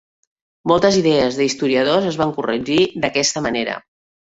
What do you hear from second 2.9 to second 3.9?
d'aquesta manera.